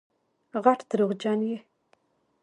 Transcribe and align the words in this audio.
غټ 0.63 0.79
دروغجن 0.89 1.39
یې 1.49 1.57